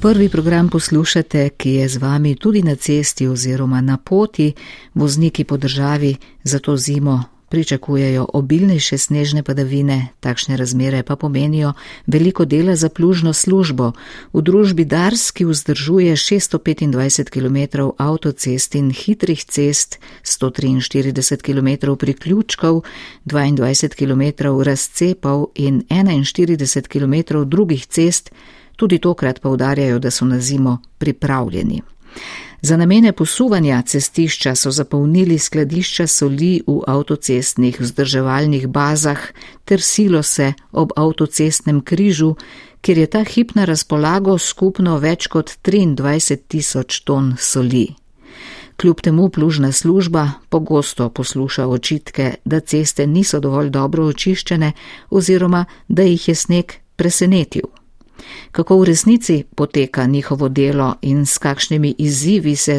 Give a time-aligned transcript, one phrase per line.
[0.00, 4.52] Prvi program poslušate, ki je z vami tudi na cesti oziroma na poti,
[4.94, 11.72] vozniki po državi za to zimo pričakujejo obilnejše snežne padavine, takšne razmere pa pomenijo
[12.06, 13.92] veliko dela za plužno službo.
[14.32, 22.82] V družbi Dars, ki vzdržuje 625 km avtocest in hitrih cest, 143 km priključkov,
[23.26, 28.30] 22 km razcepov in 41 km drugih cest,
[28.80, 31.82] tudi tokrat poudarjajo, da so na zimo pripravljeni.
[32.62, 39.20] Za namene posuvanja cestišča so zapolnili skladišča soli v avtocestnih vzdrževalnih bazah
[39.64, 42.34] ter silose ob avtocestnem križu,
[42.80, 47.88] kjer je ta hip na razpolago skupno več kot 23 tisoč ton soli.
[48.76, 54.72] Kljub temu plužna služba pogosto posluša očitke, da ceste niso dovolj dobro očiščene
[55.10, 57.79] oziroma da jih je sneg presenetil.
[58.52, 62.78] Kako v resnici poteka njihovo delo in s kakšnimi izzivi se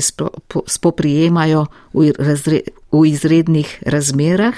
[0.65, 2.11] spoprijemajo v,
[2.91, 4.55] v izrednih razmerah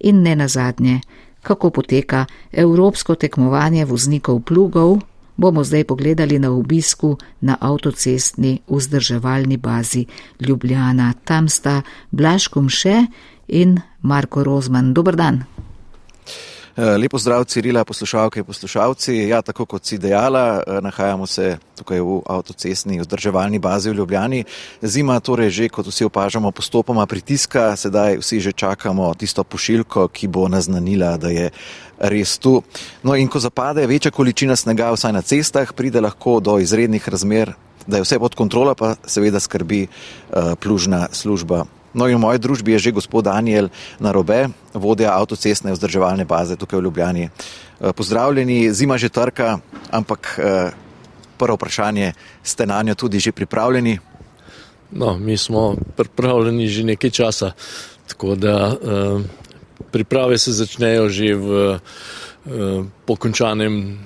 [0.00, 1.00] in ne nazadnje,
[1.42, 4.98] kako poteka evropsko tekmovanje voznikov plugov,
[5.36, 10.06] bomo zdaj pogledali na obisku na avtocestni vzdrževalni bazi
[10.40, 11.12] Ljubljana.
[11.24, 13.06] Tam sta Blaškom še
[13.48, 14.94] in Marko Rozman.
[14.94, 15.57] Dobr dan.
[16.78, 19.14] Eh, lepo zdrav, Cirila, poslušalke in poslušalci.
[19.28, 24.44] Ja, tako kot si dejala, eh, nahajamo se tukaj v avtocestni vzdrževalni bazi v Ljubljani.
[24.82, 30.28] Zima torej že, kot vsi opažamo, postopoma pritiska, sedaj vsi že čakamo tisto pošiljko, ki
[30.28, 31.50] bo naznanila, da je
[31.98, 32.62] res tu.
[33.02, 37.52] No in ko zapade večja količina snega, vsaj na cestah, pride lahko do izrednih razmer,
[37.86, 42.38] da je vse pod kontrolo, pa seveda skrbi uh, plužna služba No in v moji
[42.38, 47.24] družbi je že gospod Daniel Narobe, vodja avtocestne vzdrževalne baze tukaj v Ljubljani.
[47.24, 49.58] Eh, pozdravljeni, zima že trka,
[49.90, 50.70] ampak eh,
[51.38, 53.98] prvo vprašanje, ste na njo tudi že pripravljeni?
[54.92, 57.52] No, mi smo pripravljeni že nekaj časa,
[58.08, 59.22] tako da eh,
[59.90, 61.80] priprave se začnejo že v
[63.04, 63.98] pokončanem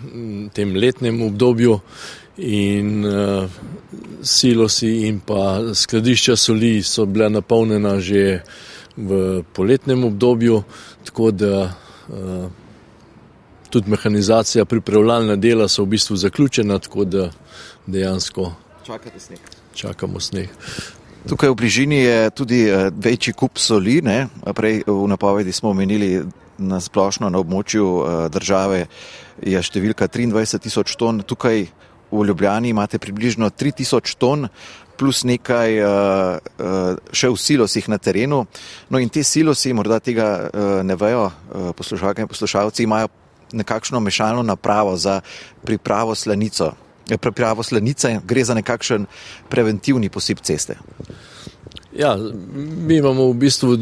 [0.50, 1.78] tem letnem obdobju
[2.36, 3.50] in uh,
[4.22, 8.40] silosi in pa skladišča soli so bile napolnjena že
[8.96, 10.62] v poletnem obdobju,
[11.04, 12.50] tako da uh,
[13.70, 17.30] tudi mehanizacija, pripravljalna dela so v bistvu zaključena, tako da
[17.86, 18.52] dejansko
[19.18, 19.38] sneg.
[19.74, 20.48] čakamo sneg.
[21.28, 24.28] Tukaj v bližini je tudi uh, večji kup soli, ne?
[24.54, 26.22] prej v napovedi smo omenili
[26.58, 28.86] na splošno na območju države
[29.42, 31.64] je številka 23 tisoč ton, tukaj
[32.12, 34.48] v Ljubljani imate približno 3000 ton,
[34.96, 38.44] plus nekaj uh, uh, še v silosih na terenu.
[38.92, 41.30] No in te silosi, morda tega uh, ne vejo
[41.76, 43.08] poslušalke in poslušalci, imajo
[43.52, 45.20] nekakšno mešalno napravo za
[45.64, 46.72] pripravo slanico.
[47.08, 49.06] Pripravo slanice gre za nekakšen
[49.50, 50.78] preventivni posip ceste.
[51.96, 52.18] Ja,
[52.76, 53.78] mi imamo v bistvu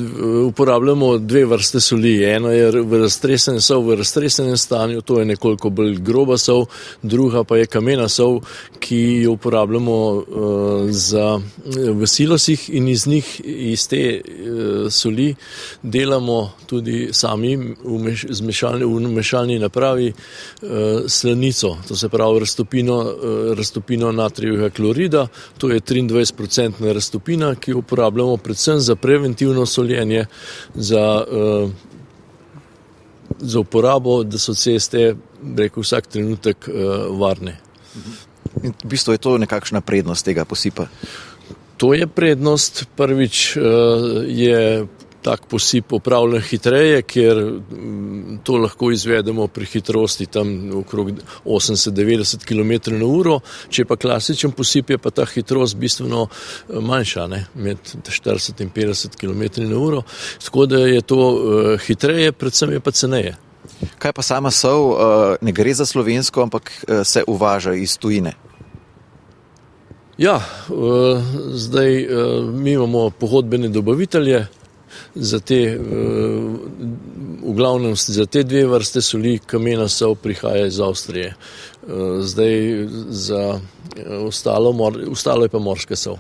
[0.47, 2.25] uporabljamo dve vrste soli.
[2.25, 6.67] Eno je v raztresenem sol, v raztresenem stanju, to je nekoliko bolj groba sol,
[7.03, 8.41] druga pa je kamena sol,
[8.79, 11.41] ki jo uporabljamo uh, za,
[11.93, 15.35] v silosih in iz njih, iz te uh, soli,
[15.83, 22.99] delamo tudi sami v, meš, mešalni, v mešalni napravi uh, slanico, to se pravi raztopino,
[22.99, 25.27] uh, raztopino natrijevega klorida,
[25.59, 30.27] to je 23-procentna raztopina, ki jo uporabljamo uporabljamo predvsem za preventivno soljenje,
[30.75, 31.71] za, uh,
[33.39, 35.15] za uporabo, da so ceste,
[35.57, 37.59] rekel vsak trenutek, uh, varne.
[38.63, 40.87] In v bistvu je to nekakšna prednost tega posipa.
[41.77, 42.87] To je prednost.
[42.97, 43.65] Prvič uh,
[44.27, 44.87] je
[45.23, 51.13] tak posip upravljen hitreje, ker mm, to lahko izvedemo pri hitrosti tam okrog
[51.45, 53.41] 80-90 km na uro.
[53.69, 57.45] Če pa klasičen posip je pa ta hitrost bistveno eh, manjša, ne?
[57.55, 60.03] med 40 in 50 km na uro.
[60.45, 63.35] Tako da je to uh, hitreje, predvsem je pa ceneje.
[63.99, 65.01] Kaj pa sama sol, uh,
[65.41, 66.73] ne gre za slovensko, ampak
[67.05, 68.33] se uvaža iz tujine?
[70.21, 70.41] Ja,
[71.57, 72.07] zdaj
[72.53, 74.47] mi imamo pohodbene dobavitelje,
[75.15, 75.79] za te, eh,
[77.43, 81.35] v glavnem za te dve vrste soli, kamena so prihaja iz Avstrije.
[81.35, 83.61] Eh, zdaj za
[83.97, 84.75] eh, ostalo,
[85.11, 86.19] ostalo je pa morske sol.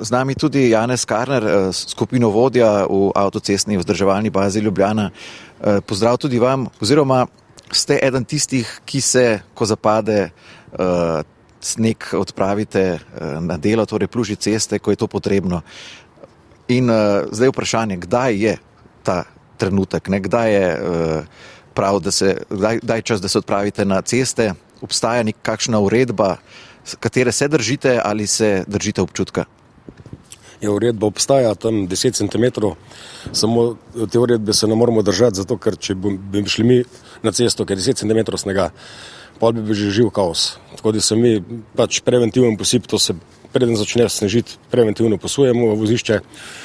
[0.00, 5.10] Z nami tudi Janez Karner, skupino vodja v avtocestni vzdrževalni bazi Ljubljana.
[5.86, 7.26] Pozdrav tudi vam, oziroma
[7.72, 10.30] ste eden tistih, ki se, ko zapade
[11.60, 12.98] sneg, odpravite
[13.40, 15.62] na delo, torej pluži ceste, ko je to potrebno.
[16.68, 18.56] In uh, zdaj je vprašanje, kdaj je
[19.02, 19.24] ta
[19.56, 20.20] trenutek, ne?
[20.20, 21.24] kdaj je uh,
[21.74, 26.36] prav, da se, kdaj, kdaj čas, da se odpravite na ceste, obstaja nekakšna uredba,
[27.00, 29.44] katere se držite ali se držite občutka?
[30.60, 32.66] Je uredba obstaja tam 10 cm,
[33.32, 33.76] samo
[34.12, 36.78] te uredbe se ne moramo držati, zato ker če bi šli mi
[37.22, 38.70] na cesto, ker je 10 cm snega,
[39.40, 40.56] pa bi bil že živ kaos.
[40.76, 41.42] Tako da se mi
[41.76, 43.14] pač preventiven posip, to se
[43.54, 46.20] preden začne snežiti, preventivno posujemo vozišče,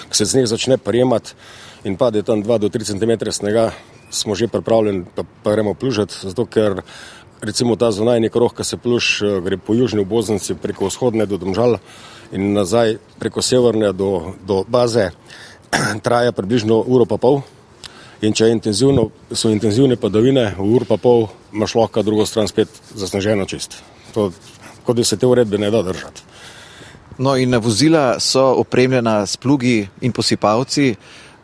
[0.09, 1.37] ko se sneg začne prijemati
[1.85, 3.69] in pade tam 2 do 3 cm snega,
[4.09, 6.81] smo že pripravljeni, pa, pa gremo plužati, zato ker
[7.41, 11.37] recimo ta zunajni krog, ki se pluž, eh, gre po južni oboznici preko vzhodne do
[11.37, 11.77] Domžal
[12.31, 15.11] in nazaj preko severne do, do baze,
[16.05, 17.41] traja približno uro pa pol.
[18.21, 23.45] In če intenzivno, so intenzivne padavine, ur pa pol imaš lahko drugo stran spet zasneženo
[23.47, 23.79] čist.
[24.11, 24.33] To,
[24.83, 26.28] kot da se te uredbe ne da držati.
[27.19, 30.95] No in vozila so opremljena s plugi in posipavci.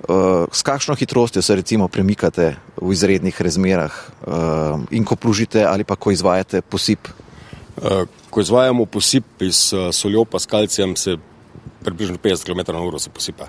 [0.05, 5.83] Uh, s kakšno hitrostjo se recimo premikate v izrednih razmerah uh, in ko plužite ali
[5.83, 7.07] pa ko izvajate posip?
[7.77, 11.17] Uh, ko izvajamo posip iz soljo pa s kalcijem, se
[11.83, 13.47] približno 50 km na uro se posipa.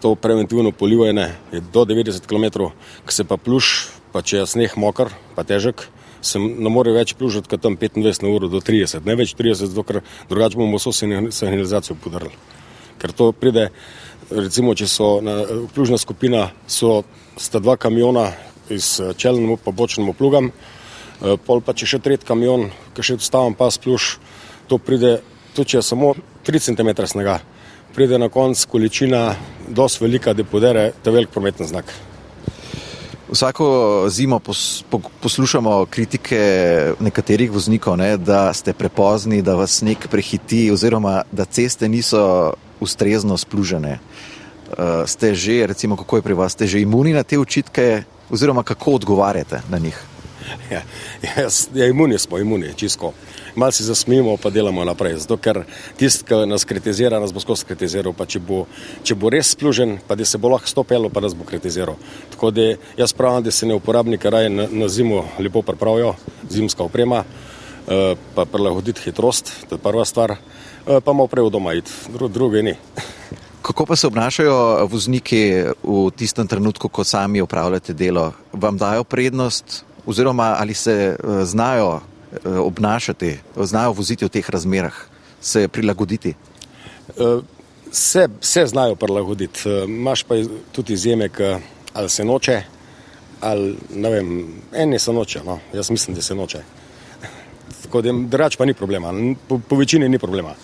[0.00, 2.70] To preventivno polivanje je do 90 km,
[3.06, 5.88] ko se pa pluž, pa če je sneh mokr, pa težek,
[6.26, 9.72] se ne more več plužiti kot tam 25 na uro do 30, ne več 30,
[9.74, 12.34] dokler drugače bomo vso signalizacijo podarili.
[12.98, 13.68] Ker to pride
[14.30, 15.38] recimo, če so na
[15.74, 17.02] plužna skupina, so
[17.38, 18.30] sta dva kamiona
[18.72, 23.54] iz čelnemu pa bočnemu plugam, eh, pol pa če še tret kamion, ki še odstavam
[23.54, 24.18] pas pluž,
[24.68, 25.20] to pride,
[25.54, 26.14] to če je samo
[26.44, 27.40] 3 cm snega,
[27.94, 29.36] pride na konc količina
[29.68, 31.84] dosti velika, da podere ta velik prometni znak.
[33.30, 36.38] Vsako zimo pos, po, poslušamo kritike
[37.00, 43.36] nekaterih voznikov, ne, da ste prepozni, da vas nek prehiti oziroma da ceste niso ustrezno
[43.36, 43.98] splužene.
[44.66, 48.62] Uh, ste že, recimo, kako je pri vas, ste že imuni na te očitke, oziroma
[48.62, 50.15] kako odgovarjate na njih?
[50.70, 50.82] Ja,
[51.22, 53.12] ja, ja imuni smo, imuni, čisto.
[53.54, 55.16] Mal si zasmijemo, pa delamo naprej.
[55.22, 55.62] Zato, ker
[55.96, 58.14] tisti, ki nas kritizira, nas bo skozi kritiziral.
[58.26, 58.64] Če bo,
[59.06, 61.96] če bo res splužen, pa da se bo lahko stopelo, pa nas bo kritiziral.
[62.34, 62.68] Tako da
[62.98, 66.14] jaz pravim, da se ne uporabniki raje na, na zimo lepo pripravijo,
[66.50, 70.36] zimska oprema, uh, pa prilagoditi hitrost, to je prva stvar.
[70.86, 71.90] Eh, pa malo prej v doma iti,
[72.30, 72.74] druge ni.
[73.66, 78.30] Kako pa se obnašajo vozniki v tistem trenutku, ko sami upravljate delo?
[78.52, 84.94] Vam dajo prednost, oziroma ali se eh, znajo eh, obnašati, znajo voziti v teh razmerah,
[85.40, 86.34] se prilagoditi?
[87.92, 89.60] Se, se znajo prilagoditi.
[89.88, 90.34] Imáš pa
[90.72, 91.30] tudi izjeme,
[91.92, 92.62] ali se noče,
[93.40, 95.40] ali ne vem, eni se noče.
[95.44, 95.58] No?
[95.72, 96.62] Jaz mislim, da se noče.
[97.82, 99.12] Tako da drugače pa ni problema,
[99.48, 100.54] po, po večini ni problema.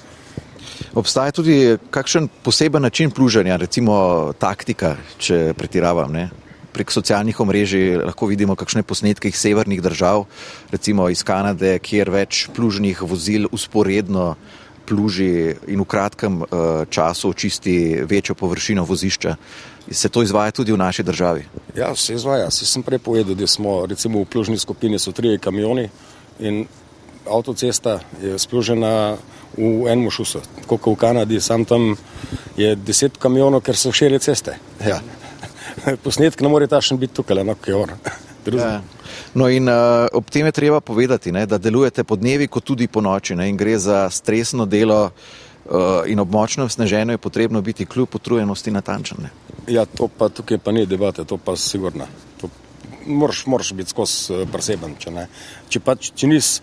[0.95, 6.13] Obstaja tudi kakšen poseben način pluženja, recimo taktika, če pretiravam.
[6.13, 6.29] Ne?
[6.73, 10.25] Prek socialnih omrežij lahko vidimo kakšne posnetke iz severnih držav,
[10.73, 14.35] recimo iz Kanade, kjer več plužnih vozil usporedno
[14.89, 16.49] pluži in v kratkem uh,
[16.91, 19.37] času očisti večjo površino vozišča.
[19.91, 21.45] Se to izvaja tudi v naši državi?
[21.77, 22.51] Ja, se izvaja.
[22.51, 25.89] Se sem prej povedal, da smo recimo v plužni skupini so trije kamioni
[26.41, 26.67] in
[27.31, 29.17] avtocesta je splužena
[29.57, 31.95] v enem šusu, kot v Kanadi, sam tam
[32.57, 34.57] je deset kamionov, ker so šele ceste.
[34.81, 35.01] Ja.
[36.05, 37.97] Posnetek ne more tašen biti tukaj, ki je or.
[38.43, 38.81] Ja.
[39.35, 42.89] No in uh, ob tem je treba povedati, ne, da delujete po dnevi, kot tudi
[42.91, 47.63] po noči ne, in gre za stresno delo uh, in ob močnem sneženju je potrebno
[47.63, 49.29] biti kljub potrujenosti natančen.
[49.69, 52.07] Ja, to pa tukaj pa ni debate, to pa sigurno.
[53.07, 55.29] Moraš, moraš biti skozi uh, preseben, če ne.
[55.71, 56.61] Če pač, če nisi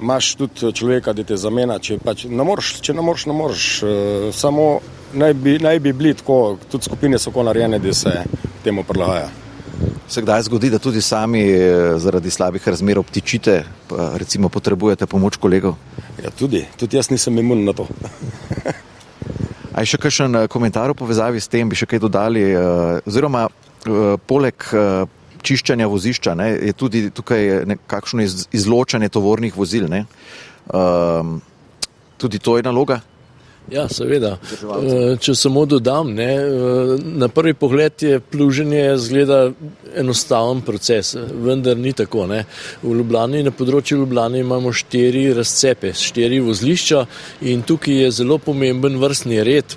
[0.00, 1.78] imaš tudi človeka, da te zamena.
[1.78, 3.66] Če, pač ne moreš, če ne moreš, ne moreš.
[3.82, 4.68] Uh, samo
[5.16, 8.12] naj bi, naj bi bili tako, tudi skupine so tako narejene, da se
[8.64, 9.28] temu prilagaja.
[10.08, 15.36] Se kdaj zgodi, da tudi sami eh, zaradi slabih razmer obtičite, pa recimo potrebujete pomoč
[15.36, 15.74] kolegov?
[16.22, 17.88] Ja, tudi, tudi jaz nisem imun na to.
[19.76, 22.46] A je še kakšen eh, komentar v povezavi s tem, bi še kaj dodali?
[23.06, 23.48] Oziroma,
[24.26, 24.70] poleg
[25.46, 28.24] čiščenja vozišča, ne, je tudi tukaj nekakšno
[28.56, 29.86] izločanje tovornih vozil.
[29.86, 31.38] Um,
[32.18, 33.00] tudi to je naloga.
[33.70, 34.36] Ja, seveda.
[34.52, 39.50] Eh, če samo dodam, ne, eh, na prvi pogled je pluženje zgleda
[39.96, 42.26] enostaven proces, vendar ni tako.
[42.26, 42.44] Ne.
[42.82, 47.06] V Ljubljani, na področju Ljubljana imamo štiri razcepe, štiri vozlišča
[47.40, 49.76] in tukaj je zelo pomemben vrstni red,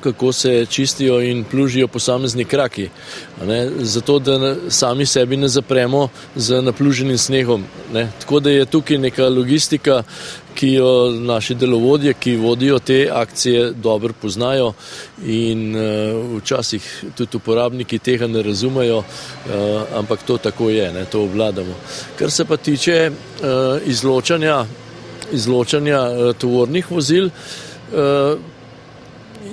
[0.00, 2.90] kako se čistijo in plužijo posamezni kraki.
[3.46, 7.64] Ne, zato, da sami sebi ne zapremo z napluženim snegom.
[7.92, 8.10] Ne.
[8.20, 10.02] Tako da je tukaj neka logistika,
[10.54, 14.72] ki jo naši delovodje, ki vodijo te akcije, dobro poznajo
[15.26, 15.76] in
[16.36, 19.02] včasih tudi uporabniki tega ne razumejo,
[19.96, 21.74] ampak to tako je, ne, to obvladamo.
[22.18, 23.10] Kar se pa tiče
[23.86, 24.64] izločanja,
[25.32, 27.30] izločanja tovornih vozil,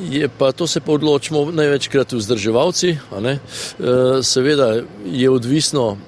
[0.10, 2.98] je pa to se pa odločimo največkrat vzdrževalci.
[4.22, 4.76] Seveda
[5.06, 6.07] je odvisno Eh,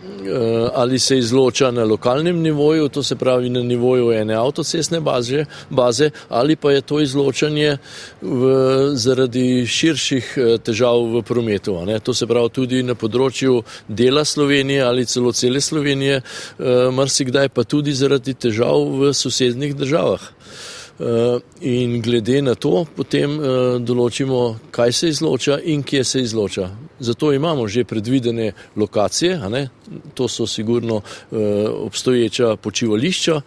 [0.74, 6.10] ali se izloča na lokalnem nivoju, to se pravi na nivoju ene avtocestne baze, baze
[6.30, 7.78] ali pa je to izločanje
[8.22, 8.52] v,
[8.94, 11.78] zaradi širših eh, težav v prometu.
[12.04, 17.64] To se pravi tudi na področju dela Slovenije ali celo cele Slovenije, eh, marsikdaj pa
[17.64, 20.30] tudi zaradi težav v sosednjih državah.
[21.00, 26.66] Eh, in glede na to potem eh, določimo, kaj se izloča in kje se izloča.
[27.00, 29.40] Zato imamo že predvidene lokacije,
[30.14, 33.42] to so sigurno eh, obstoječa počivališča.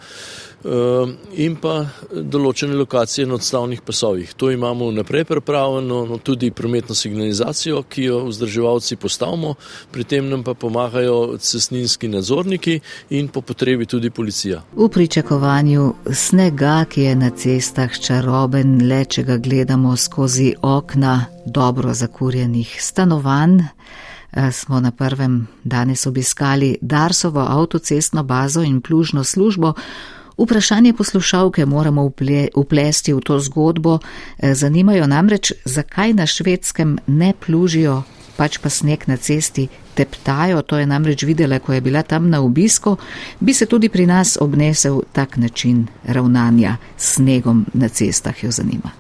[0.65, 1.81] Ehm, in pa
[2.13, 4.31] določene lokacije na odstavnih pasovih.
[4.39, 9.57] To imamo naprej pripravljeno, no, tudi prometno signalizacijo, ki jo vzdrževalci postavimo,
[9.91, 12.79] pri tem nam pa pomagajo cestninski nadzorniki
[13.11, 14.63] in po potrebi tudi policija.
[14.77, 21.91] V pričakovanju snega, ki je na cestah čaroben, le če ga gledamo skozi okna dobro
[21.95, 29.75] zakurjenih stanovanj, eh, smo na prvem danes obiskali Darsovo avtocestno bazo in plužno službo,
[30.43, 32.11] Vprašanje poslušalke moramo
[32.55, 33.99] uplesti v to zgodbo.
[34.39, 38.03] E, zanimajo namreč, zakaj na švedskem ne plužijo,
[38.37, 40.63] pač pa sneg na cesti teptajo.
[40.63, 42.97] To je namreč videla, ko je bila tam na obisko.
[43.41, 48.91] Bi se tudi pri nas obnesel tak način ravnanja s snegom na cestah, jo zanima.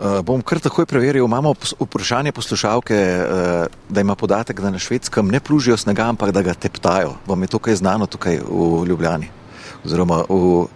[0.00, 1.24] Uh, bom kar takoj preveril.
[1.24, 6.42] Imamo vprašanje poslušalke, uh, da ima podatek, da na švedskem ne plužijo snega, ampak da
[6.42, 7.14] ga teptajo.
[7.26, 9.41] Vam je to kaj znano tukaj v Ljubljani?
[9.84, 10.66] Oziroma v uh,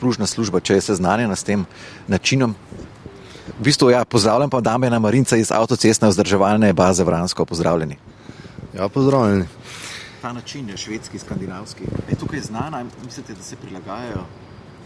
[0.00, 1.64] pružna služba, če je seznanjena s tem
[2.10, 2.54] načinom.
[3.58, 7.44] V bistvu, ja, pozdravljam pa dame na Marinca iz avtocestne vzdrževalne baze Vransko.
[7.44, 7.98] Pozdravljeni.
[8.74, 9.46] Ja, pozdravljeni.
[10.22, 11.84] Ta način je švedski, skandinavski.
[12.10, 14.24] Je tukaj znana, mislite, da se prilagajajo?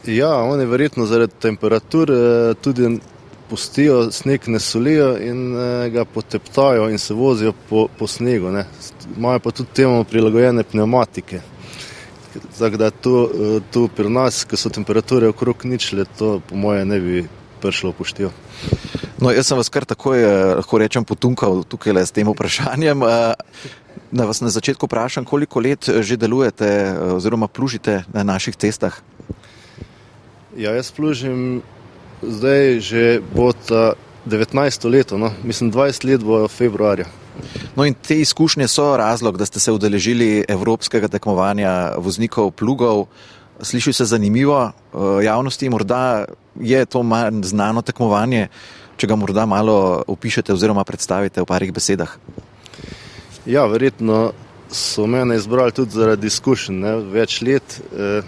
[0.07, 2.99] Ja, oni verjetno zaradi temperature eh, tudi
[3.51, 8.51] pustijo sneg, ne solijo in eh, ga poteptajo in se vozijo po, po snegu.
[8.51, 8.67] Ne.
[9.17, 11.41] Imajo pa tudi temu prilagojene pneumatike.
[12.59, 13.15] Tako da tu,
[13.73, 17.27] tu pri nas, ko so temperature okrog ničle, to po moje ne bi
[17.61, 18.31] prišlo upoštevo.
[19.19, 23.01] No, jaz sem vas kar takoj, eh, lahko rečem, potunkal tukaj le s tem vprašanjem.
[23.01, 28.57] Da eh, vas na začetku vprašam, koliko let že delujete eh, oziroma plužite na naših
[28.57, 29.01] cestah?
[30.57, 31.63] Ja, jaz plužim
[32.23, 34.91] zdaj že bo ta 19.
[34.91, 35.33] leto, no?
[35.45, 37.07] mislim 20 let bo februarja.
[37.77, 43.07] No in te izkušnje so razlog, da ste se udeležili evropskega tekmovanja voznikov plugov.
[43.61, 46.25] Sliši se zanimivo eh, javnosti, morda
[46.61, 48.49] je to manj znano tekmovanje,
[48.97, 52.17] če ga morda malo opišete oziroma predstavite v parih besedah.
[53.47, 54.33] Ja, verjetno
[54.73, 57.81] so mene izbrali tudi zaradi izkušenj, ne, več let.
[57.93, 58.23] Eh,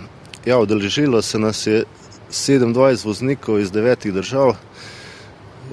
[0.46, 1.84] ja, udeležilo se nas je
[2.30, 4.54] 27 voznikov iz devetih držav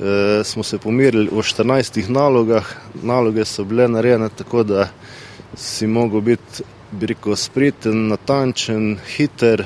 [0.01, 2.65] e, smo se pomirili v 14 nalogah.
[3.03, 4.89] Naloge so bile narejene tako, da
[5.55, 6.63] si mogel biti
[7.01, 9.65] rekel, spriten, natančen, hiter.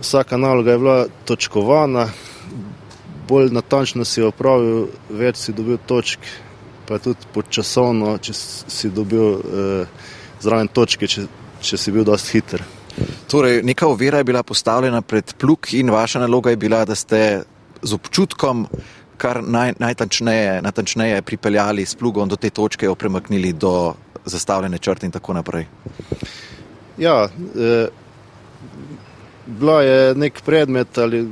[0.00, 2.08] Vsaka naloga je bila točkovana,
[3.28, 6.20] bolj natančno si opravil, več si dobil točk,
[6.86, 9.84] pa tudi počasovno, če si dobil e,
[10.42, 11.26] zraven točke, če,
[11.60, 12.64] če si bil dosti hiter.
[13.28, 17.42] Torej, neka ovira je bila postavljena pred pluk in vaša naloga je bila, da ste
[17.82, 18.66] z občutkom
[19.16, 23.94] kar naj, najtančneje, najtančneje pripeljali s plugom do te točke, jo premaknili do
[24.24, 25.66] zastavljene črte in tako naprej.
[26.98, 27.88] Ja, eh,
[29.46, 31.28] bila je nek predmet ali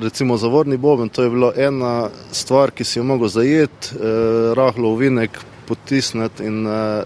[0.00, 4.88] recimo zavorni boben, to je bila ena stvar, ki si jo mogel zajeti, eh, rahlo
[4.88, 7.04] uvinek potisniti in eh,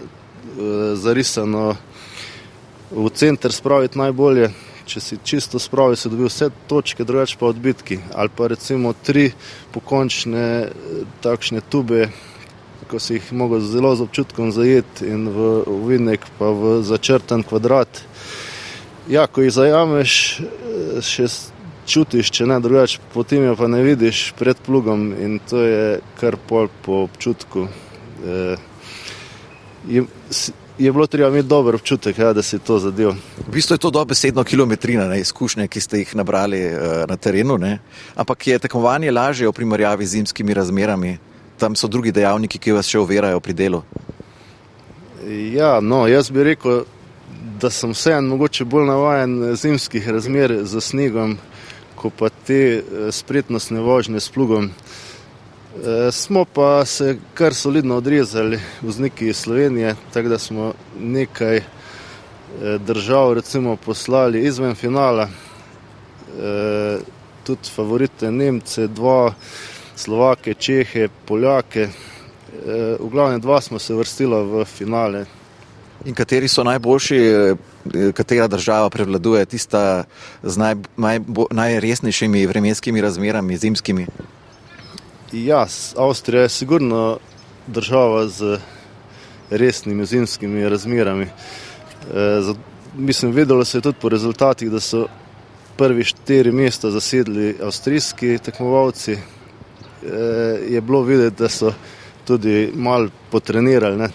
[0.95, 1.75] zarisano
[2.91, 4.49] v center spraviti najbolje
[4.89, 7.99] če si čisto spravil, si dobil vse točke, drugače pa odbitki.
[8.17, 9.29] Ali pa recimo tri
[9.75, 10.71] pokončne eh,
[11.21, 12.09] takšne tube,
[12.89, 18.01] ko si jih mogel zelo z občutkom zajeti in v uvidnik pa v začrtan kvadrat.
[19.09, 21.29] Ja, ko jih zajameš, eh, še
[21.89, 25.85] čutiš, če ne drugače, potem jo pa ne vidiš pred plugom in to je
[26.19, 27.65] kar pol po občutku.
[27.65, 28.57] E,
[29.89, 30.05] je
[30.79, 33.11] bilo treba imeti dober občutek, ja, da si to zadev.
[33.47, 37.57] V bistvu je to dobesedno kilometrina ne, izkušnje, ki ste jih nabrali uh, na terenu,
[37.57, 37.79] ne.
[38.15, 41.17] ampak je tekmovanje lažje v primerjavi z zimskimi razmerami.
[41.59, 43.83] Tam so drugi dejavniki, ki vas še ovirajo pri delu.
[45.51, 46.85] Ja, no, jaz bi rekel,
[47.59, 51.35] da sem vseeno mogoče bolj navaden zimskih razmer z snegom
[51.99, 52.79] ko pa te
[53.11, 54.71] spretnostne vožnje s plugom.
[56.11, 61.61] Smo pa se kar solidno odrezali vzniki iz Slovenije, tako da smo nekaj
[62.79, 65.29] držav recimo poslali izven finala,
[67.43, 69.33] tudi favorite Nemce, dva
[69.95, 71.87] Slovake, Čehe, Poljake.
[72.99, 75.25] V glavnem dva smo se vrstila v finale.
[76.05, 77.19] In kateri so najboljši,
[78.13, 80.03] katera država prevladuje, tista
[80.43, 81.19] z naj, naj,
[81.51, 84.07] najresnejšimi vremenskimi razmerami, zimskimi?
[85.33, 85.67] Ja,
[85.97, 87.19] Avstrija je sigurno
[87.67, 88.57] država z
[89.49, 91.23] resnimi zimskimi razmerami.
[91.23, 91.29] E,
[92.97, 95.07] mislim, vedelo se je tudi po rezultatih, da so
[95.77, 99.11] prvi štiri mesta zasedli avstrijski tekmovalci.
[99.11, 99.19] E,
[100.69, 101.73] je bilo videti, da so
[102.25, 104.07] tudi malo potrenirali.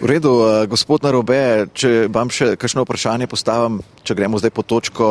[0.00, 5.06] V redu, gospod Narobe, če vam še kakšno vprašanje postavim, če gremo zdaj po točko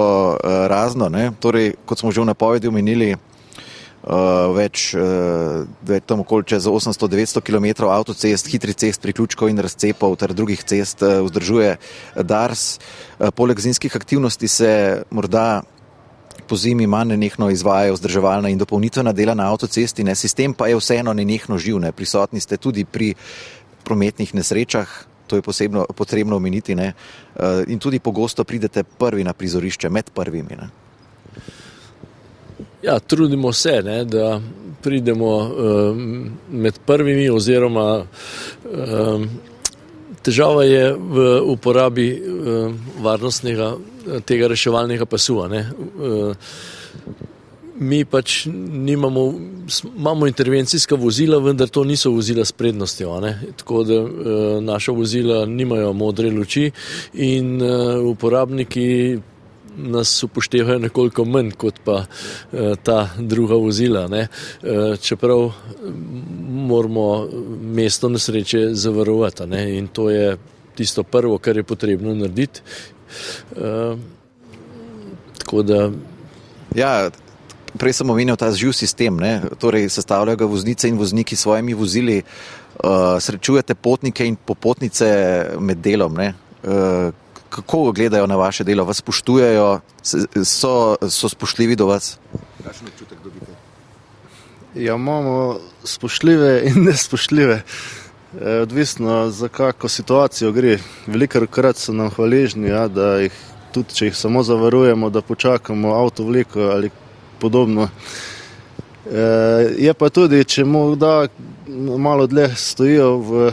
[0.69, 1.09] razno.
[1.09, 1.31] Ne?
[1.39, 3.15] Torej, kot smo že v napovedi omenili,
[4.05, 5.65] uh, več, uh,
[6.05, 11.21] tam okoli čez 800-900 km avtocest, hitrih cest, priključkov in razcepov ter drugih cest uh,
[11.25, 11.77] vzdržuje
[12.21, 12.77] DARS.
[13.17, 15.63] Uh, poleg zimskih aktivnosti se morda
[16.45, 20.15] po zimi manj nenehno izvajajo vzdrževalna in dopolnitvena dela na avtocesti, ne?
[20.15, 21.91] sistem pa je vseeno nenehno živ, ne?
[21.91, 23.15] prisotni ste tudi pri
[23.83, 24.89] prometnih nesrečah.
[25.25, 26.77] To je posebno potrebno omeniti.
[27.67, 30.53] In tudi pogosto pridete prvi na prizorišče, med prvimi.
[30.53, 30.84] Ne?
[32.85, 34.41] Ja, trudimo se, ne, da
[34.83, 39.25] pridemo um, med prvimi, oziroma um,
[40.21, 43.73] težava je v uporabi um, varnostnega
[44.25, 45.39] tega reševalnega pasu.
[45.41, 46.35] Uh,
[47.81, 48.45] mi pač
[48.85, 49.25] nimamo,
[49.97, 53.17] imamo intervencijska vozila, vendar to niso vozila s prednostjo.
[53.57, 54.09] Tako da uh,
[54.63, 56.69] naša vozila nimajo modre luči
[57.13, 59.17] in uh, uporabniki
[59.77, 64.05] nas upoštevajo nekoliko manj kot pa uh, ta druga vozila.
[64.05, 65.51] Uh, čeprav
[66.49, 67.27] moramo
[67.61, 69.43] mesto nesreče zavarovati
[69.77, 70.37] in to je
[70.75, 72.61] tisto prvo, kar je potrebno narediti.
[73.51, 73.99] Uh,
[75.37, 75.91] tako da.
[76.75, 77.09] Ja.
[77.75, 79.41] Prej sem omenil ta živ sistem, ne?
[79.59, 85.09] torej sestavljajo ga voznice in vozniki s svojimi vozili, uh, srečujete potnike in popotnice
[85.59, 86.15] med delom.
[86.15, 87.11] Uh,
[87.49, 89.79] kako gledajo na vaše delo, vas spoštujejo,
[90.43, 92.17] so, so spoštljivi do vas?
[92.63, 93.51] Kakšen občutek dobite?
[94.75, 97.61] Ja, imamo spoštljive in nespoštljive.
[98.41, 100.79] E, odvisno za kakšno situacijo gre.
[101.07, 103.33] Veliko krat so nam hvaležni, ja, da jih
[103.71, 106.89] tudi, če jih samo zavarujemo, da počakamo avto vleko ali
[107.39, 107.89] podobno.
[109.05, 109.19] E,
[109.77, 111.27] je pa tudi, če mu da
[111.97, 113.51] malo dlje stojijo v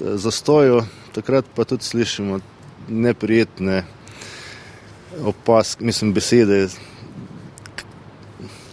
[0.00, 0.82] zastoju,
[1.14, 2.40] takrat pa tudi slišimo
[2.88, 3.84] neprijetne
[5.24, 6.68] opaske, mislim, besede.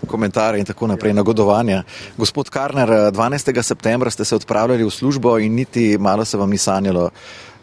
[0.08, 1.84] Komentarje in tako naprej, nagodovanja.
[2.17, 3.63] Gospod Karner, 12.
[3.63, 7.10] septembra ste se odpravljali v službo in niti malo se vam ni sanjalo,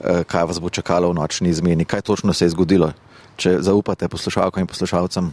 [0.01, 1.85] eh, kaj vas bo čakalo v nočni izmeni.
[1.85, 2.93] Kaj točno se je zgodilo,
[3.37, 5.33] če zaupate poslušalkam in poslušalcem?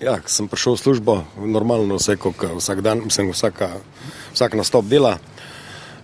[0.00, 3.70] Ja, sem prišel v službo, normalno vse, kot vsak dan, sem vsaka,
[4.34, 5.16] vsak nastop dela.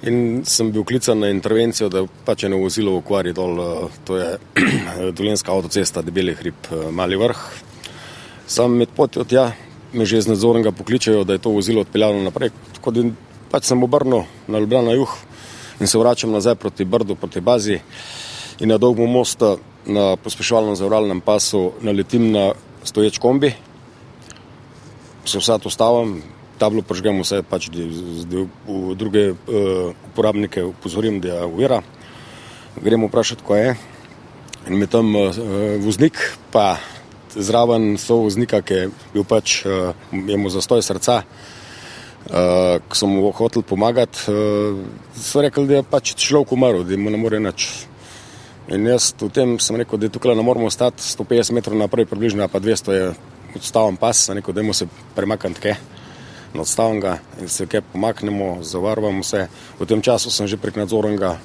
[0.03, 4.17] In sem bil klican na intervencijo, da pač eno vozilo v okvari dol, eh, to
[4.19, 4.31] je
[5.19, 7.43] dolenska avtocesta, debeli hrib, eh, mali vrh.
[8.47, 9.53] Sam med poti od tja
[9.93, 12.51] me že z nadzornega pokličajo, da je to vozilo odpeljano naprej.
[12.75, 13.05] Tako da
[13.53, 15.13] pač sem obrnil na Ljubljana juh
[15.81, 17.79] in se vračam nazaj proti Brdu, proti bazi.
[18.61, 22.53] In na dolgom mostu na pospeševalnem zavralnem pasu naletim na
[22.85, 23.53] stoječ kombi,
[25.25, 26.23] se vsad ustavim,
[26.63, 31.83] tablo požgem, vse pač v druge uh, uporabnike upozorim, da je uvira.
[32.79, 33.75] Gremo vprašati, ko je.
[34.71, 35.35] In mi tam uh,
[35.83, 36.19] voznik,
[36.55, 36.79] pa
[37.35, 43.33] zraven so voznika, ki je bil pač uh, jemu zastoj srca, uh, ko sem mu
[43.35, 44.79] hotel pomagati, uh,
[45.19, 47.89] so rekli, da je pač človek umrl, da mu ne more nič.
[48.71, 52.07] In jaz v tem sem rekel, da je tukaj ne moramo ostati 150 metrov naprej,
[52.07, 53.09] približno pa 200 je
[53.59, 54.87] odstaven pas, rekel, da je mu se
[55.19, 55.75] premakniti
[56.61, 59.47] odstavnega in se kaj pomaknemo, zavarujemo se.
[59.81, 61.39] V tem času sem že prek nadzornega,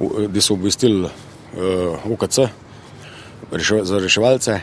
[0.00, 1.10] da so obvestili uh,
[1.54, 2.38] eh, UKC
[3.52, 4.60] rešev, za reševalce.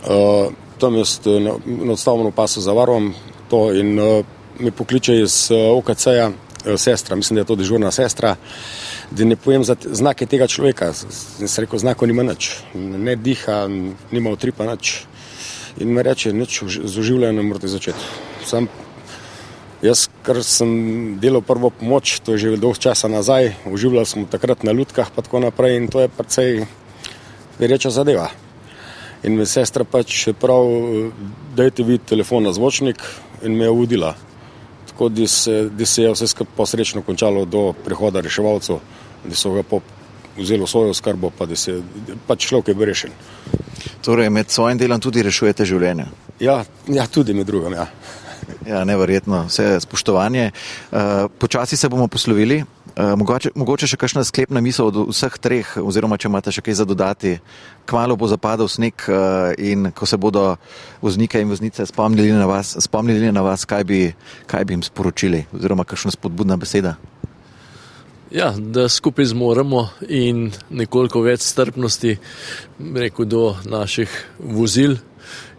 [0.00, 3.14] Uh, tam jaz eh, na, na odstavnem pasu zavarujem
[3.50, 4.24] to in uh,
[4.58, 6.34] mi pokliče iz uh, UKC-ja uh,
[6.76, 8.36] sestra, mislim, da je to dežurna sestra,
[9.10, 10.92] da ne povem za znake tega človeka.
[11.40, 13.66] In se rekel, znako nima nič, ne diha,
[14.10, 15.04] nima utripa nič.
[15.78, 17.98] In mi reče, nič z oživljanjem ne morete začeti
[18.44, 18.66] sam.
[19.80, 24.60] Jaz, ker sem delal prvo pomoč, to je že dolgo časa nazaj, uživali smo takrat
[24.66, 26.66] na lutkah, pa tako naprej, in to je precej
[27.56, 28.28] reča zadeva.
[29.24, 30.64] In me sestra pač prav,
[31.56, 33.00] dajte vi telefon na zvočnik
[33.40, 34.12] in me je vodila.
[34.90, 38.80] Tako da se, da se je vse skupaj posrečno končalo do prihoda reševalcev,
[39.24, 39.99] da so ga vzeli
[40.36, 41.80] v svojo skrbo, pa da se
[42.26, 43.12] pač človek je rešen.
[44.04, 46.06] Torej, med svojim delom tudi rešujete življenje?
[46.40, 47.74] Ja, ja tudi med drugim.
[47.76, 47.88] Ja.
[48.66, 50.50] Ja, neverjetno, vse spoštovanje.
[50.90, 52.64] Uh, počasi se bomo poslovili.
[52.96, 56.80] Uh, mogoče, mogoče še kakšna sklepna misel od vseh treh, oziroma če imate še kaj
[56.80, 57.36] za dodati.
[57.88, 60.56] Kmalo bo zapadal sneg uh, in ko se bodo
[61.04, 64.02] voznike in voznice spomnili na vas, spomnili na vas kaj, bi,
[64.50, 66.96] kaj bi jim sporočili, oziroma kakšna spodbudna beseda.
[68.30, 72.14] Ja, da skupaj zmoremo in nekoliko več strpnosti
[72.94, 74.94] rekel, do naših vozil,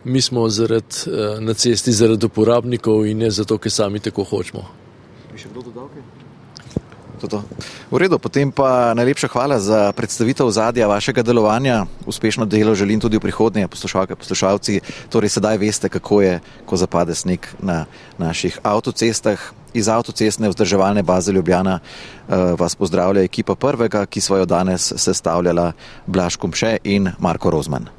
[0.04, 4.64] mi smo zaradi, uh, na cesti zaradi uporabnikov in ne zato, ker sami tako hočemo.
[5.34, 6.22] Bi še kdo dodal kaj?
[7.92, 11.86] V redu, potem pa najlepša hvala za predstavitev zadja vašega delovanja.
[12.10, 14.82] Uspešno delo želim tudi v prihodnje, poslušalke, poslušalci.
[15.14, 17.86] Torej, sedaj veste, kako je, ko zapade sneg na
[18.18, 19.38] naših avtocestah.
[19.74, 25.72] Iz avtocestne vzdrževalne baze Ljubljana uh, vas pozdravlja ekipa prvega, ki so jo danes sestavljala
[26.08, 27.90] Blaž Kumše in Marko Rozman.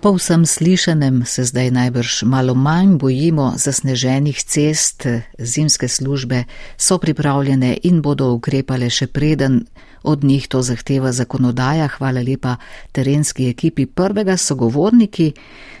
[0.00, 5.06] Po vsem slišanem se zdaj najbrž malo manj bojimo zasneženih cest,
[5.38, 6.44] zimske službe
[6.76, 9.64] so pripravljene in bodo ukrepale še preden
[10.08, 11.88] od njih to zahteva zakonodaja.
[11.88, 12.56] Hvala lepa
[12.92, 15.32] terenski ekipi prvega sogovorniki.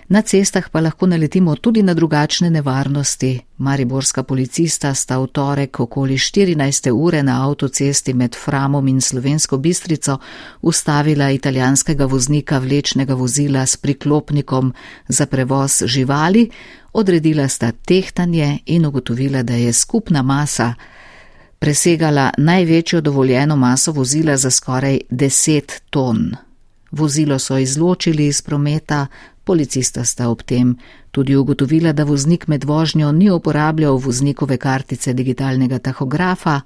[0.08, 3.40] Na cestah pa lahko naletimo tudi na drugačne nevarnosti.
[3.58, 6.90] Mariborska policista sta v torek okoli 14.
[6.90, 10.18] ure na avtocesti med Framom in Slovensko bistrico
[10.62, 14.72] ustavila italijanskega voznika vlečnega vozila s priklopnikom
[15.08, 16.50] za prevoz živali,
[16.92, 20.74] odredila sta tehtanje in ugotovila, da je skupna masa
[21.58, 26.34] presegala največjo dovoljeno maso vozila za skoraj 10 ton.
[26.90, 29.06] Vozilo so izločili iz prometa,
[29.48, 30.74] Policista sta ob tem
[31.10, 36.60] tudi ugotovila, da voznik med vožnjo ni uporabljal voznikove kartice digitalnega tahografa.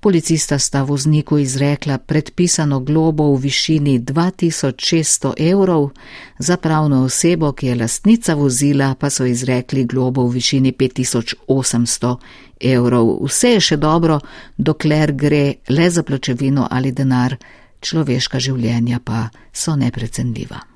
[0.00, 5.90] Policista sta vozniku izrekla predpisano globo v višini 2600 evrov,
[6.38, 12.16] za pravno osebo, ki je lastnica vozila, pa so izrekli globo v višini 5800
[12.60, 13.18] evrov.
[13.26, 14.20] Vse je še dobro,
[14.56, 17.34] dokler gre le za plačevino ali denar,
[17.80, 20.62] človeška življenja pa so neprecenljiva.